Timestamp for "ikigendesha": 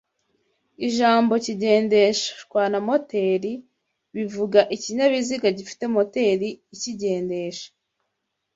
6.75-7.69